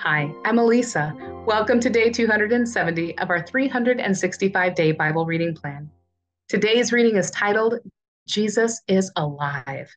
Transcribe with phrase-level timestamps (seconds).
[0.00, 1.12] Hi, I'm Eliza.
[1.44, 5.90] Welcome to day 270 of our 365 day Bible reading plan.
[6.48, 7.80] Today's reading is titled
[8.28, 9.90] Jesus is Alive.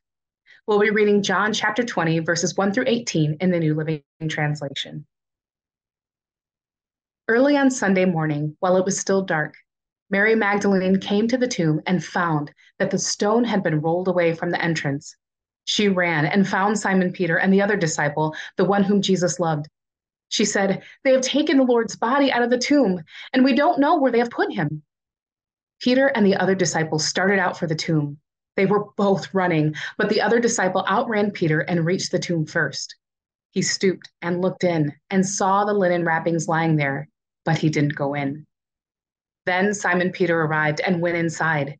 [0.66, 5.06] We'll be reading John chapter 20, verses 1 through 18 in the New Living Translation.
[7.28, 9.54] Early on Sunday morning, while it was still dark,
[10.10, 14.34] Mary Magdalene came to the tomb and found that the stone had been rolled away
[14.34, 15.14] from the entrance.
[15.64, 19.68] She ran and found Simon Peter and the other disciple, the one whom Jesus loved
[20.32, 23.02] she said, They have taken the Lord's body out of the tomb,
[23.34, 24.82] and we don't know where they have put him.
[25.78, 28.16] Peter and the other disciple started out for the tomb.
[28.56, 32.96] They were both running, but the other disciple outran Peter and reached the tomb first.
[33.50, 37.10] He stooped and looked in and saw the linen wrappings lying there,
[37.44, 38.46] but he didn't go in.
[39.44, 41.76] Then Simon Peter arrived and went inside.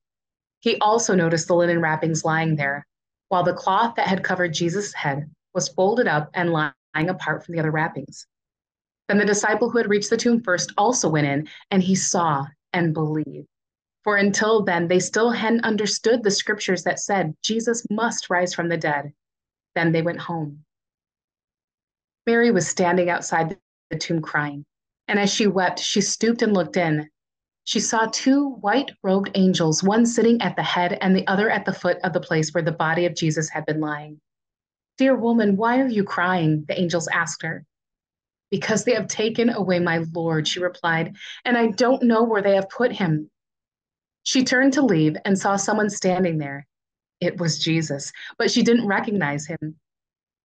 [0.60, 2.86] He also noticed the linen wrappings lying there,
[3.28, 6.74] while the cloth that had covered Jesus' head was folded up and lying
[7.08, 8.26] apart from the other wrappings.
[9.08, 12.46] Then the disciple who had reached the tomb first also went in, and he saw
[12.72, 13.48] and believed.
[14.04, 18.68] For until then, they still hadn't understood the scriptures that said Jesus must rise from
[18.68, 19.12] the dead.
[19.74, 20.64] Then they went home.
[22.26, 23.56] Mary was standing outside
[23.90, 24.64] the tomb crying,
[25.08, 27.08] and as she wept, she stooped and looked in.
[27.64, 31.64] She saw two white robed angels, one sitting at the head and the other at
[31.64, 34.20] the foot of the place where the body of Jesus had been lying.
[34.98, 36.64] Dear woman, why are you crying?
[36.66, 37.64] The angels asked her.
[38.52, 42.54] Because they have taken away my Lord, she replied, and I don't know where they
[42.54, 43.30] have put him.
[44.24, 46.66] She turned to leave and saw someone standing there.
[47.20, 49.76] It was Jesus, but she didn't recognize him.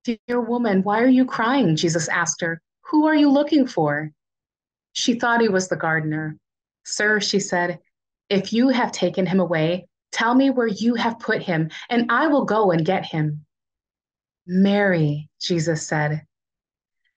[0.04, 1.74] Dear woman, why are you crying?
[1.74, 2.60] Jesus asked her.
[2.90, 4.12] Who are you looking for?
[4.92, 6.36] She thought he was the gardener.
[6.84, 7.80] Sir, she said,
[8.30, 12.28] if you have taken him away, tell me where you have put him, and I
[12.28, 13.44] will go and get him.
[14.46, 16.25] Mary, Jesus said.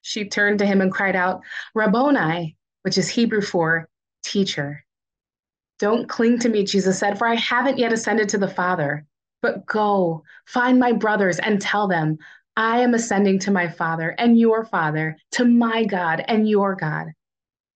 [0.01, 1.41] She turned to him and cried out,
[1.75, 3.87] Rabboni, which is Hebrew for
[4.23, 4.83] teacher.
[5.79, 9.05] Don't cling to me, Jesus said, for I haven't yet ascended to the Father.
[9.41, 12.17] But go, find my brothers and tell them,
[12.57, 17.07] I am ascending to my Father and your Father, to my God and your God.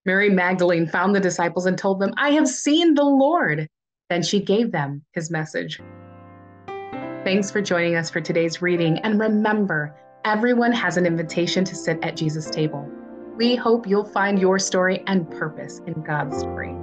[0.06, 3.70] Mary Magdalene found the disciples and told them, I have seen the Lord.
[4.10, 5.80] Then she gave them his message.
[7.24, 9.00] Thanks for joining us for today's reading.
[9.00, 9.96] And remember,
[10.26, 12.90] Everyone has an invitation to sit at Jesus' table.
[13.36, 16.74] We hope you'll find your story and purpose in God's story.